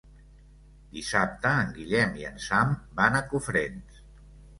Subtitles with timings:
[0.93, 4.01] Dissabte en Guillem i en Sam van a Cofrents.